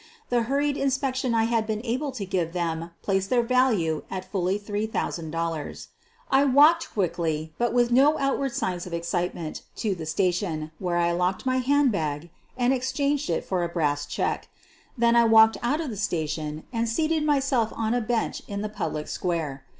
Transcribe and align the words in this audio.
The 0.29 0.41
hurried 0.41 0.77
inspection 0.77 1.35
I 1.35 1.43
had 1.43 1.67
been 1.67 1.85
able 1.85 2.11
to 2.13 2.25
give 2.25 2.53
them 2.53 2.89
placed 3.03 3.29
their 3.29 3.43
value 3.43 4.01
at 4.09 4.25
fully 4.25 4.57
$3,000. 4.57 5.87
I 6.31 6.43
walked 6.43 6.89
quickly, 6.91 7.53
but 7.59 7.71
with 7.71 7.91
no 7.91 8.17
outward 8.17 8.51
signs 8.55 8.87
of 8.87 8.95
excitement 8.95 9.61
to 9.75 9.93
the 9.93 10.07
station, 10.07 10.71
where 10.79 10.97
I 10.97 11.11
locked 11.11 11.45
my 11.45 11.57
hand 11.57 11.91
bag 11.91 12.31
and 12.57 12.73
exchanged 12.73 13.29
it 13.29 13.45
for 13.45 13.63
a 13.63 13.69
brass 13.69 14.07
check. 14.07 14.47
Then 14.97 15.15
I 15.15 15.25
walked 15.25 15.57
out 15.61 15.79
of 15.79 15.91
the 15.91 15.97
station 15.97 16.63
and 16.73 16.89
seated 16.89 17.23
myself 17.23 17.71
on 17.75 17.93
a 17.93 18.01
bench 18.01 18.41
in 18.47 18.61
the 18.63 18.69
public 18.69 19.07
square. 19.07 19.65